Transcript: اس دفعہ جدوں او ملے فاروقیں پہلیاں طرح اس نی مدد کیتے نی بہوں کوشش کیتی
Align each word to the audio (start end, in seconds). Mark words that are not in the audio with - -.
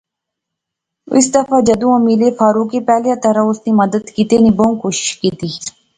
اس 1.15 1.25
دفعہ 1.35 1.59
جدوں 1.67 1.91
او 1.93 1.99
ملے 2.07 2.29
فاروقیں 2.39 2.85
پہلیاں 2.87 3.17
طرح 3.23 3.41
اس 3.49 3.59
نی 3.65 3.71
مدد 3.81 4.03
کیتے 4.15 4.35
نی 4.43 4.51
بہوں 4.57 4.75
کوشش 4.83 5.09
کیتی 5.21 5.49